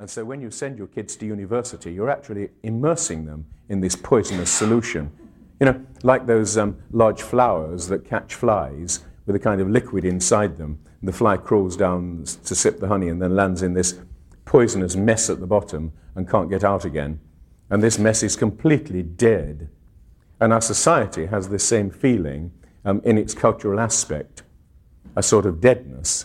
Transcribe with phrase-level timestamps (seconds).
[0.00, 3.94] And so when you send your kids to university, you're actually immersing them in this
[3.94, 5.12] poisonous solution.
[5.60, 10.06] You know, like those um, large flowers that catch flies with a kind of liquid
[10.06, 10.80] inside them.
[11.02, 14.00] The fly crawls down to sip the honey and then lands in this
[14.46, 17.20] poisonous mess at the bottom and can't get out again.
[17.68, 19.68] And this mess is completely dead.
[20.40, 22.52] And our society has the same feeling
[22.86, 24.44] um, in its cultural aspect,
[25.14, 26.24] a sort of deadness.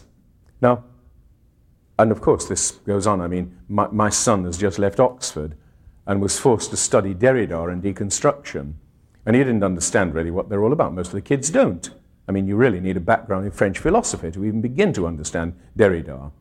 [0.61, 0.85] Now,
[1.97, 3.21] and of course, this goes on.
[3.21, 5.55] I mean, my, my son has just left Oxford
[6.05, 8.73] and was forced to study Derrida and deconstruction.
[9.25, 10.93] And he didn't understand really what they're all about.
[10.93, 11.89] Most of the kids don't.
[12.27, 15.53] I mean, you really need a background in French philosophy to even begin to understand
[15.77, 16.31] Derrida.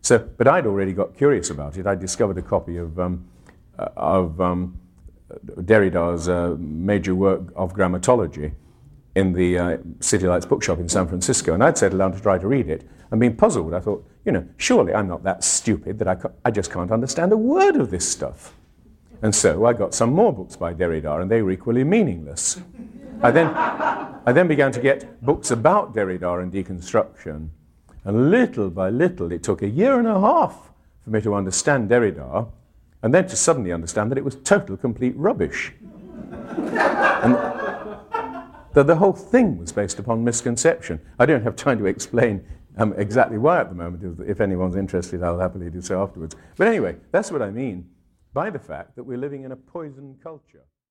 [0.00, 1.86] So, but I'd already got curious about it.
[1.86, 3.28] I discovered a copy of, um,
[3.78, 4.80] uh, of um,
[5.46, 8.52] Derrida's uh, major work of grammatology
[9.14, 12.38] in the uh, City Lights bookshop in San Francisco, and I'd settled down to try
[12.38, 13.74] to read it and being puzzled.
[13.74, 16.90] I thought, you know, surely I'm not that stupid that I, ca- I just can't
[16.90, 18.54] understand a word of this stuff.
[19.22, 22.60] And so I got some more books by Derrida, and they were equally meaningless.
[23.22, 27.48] I then, I then began to get books about Derrida and deconstruction,
[28.04, 30.70] and little by little, it took a year and a half
[31.04, 32.48] for me to understand Derrida,
[33.02, 35.72] and then to suddenly understand that it was total, complete rubbish.
[35.82, 37.34] and
[38.74, 41.00] that the whole thing was based upon misconception.
[41.18, 42.44] I don't have time to explain
[42.78, 44.02] um, exactly why at the moment.
[44.20, 46.36] If, if anyone's interested, I'll happily do so afterwards.
[46.56, 47.88] But anyway, that's what I mean
[48.32, 50.64] by the fact that we're living in a poison culture.